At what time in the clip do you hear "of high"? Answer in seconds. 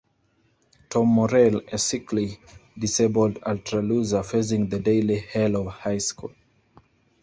5.55-5.99